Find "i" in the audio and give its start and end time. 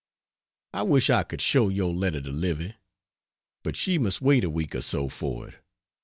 0.73-0.81, 1.11-1.21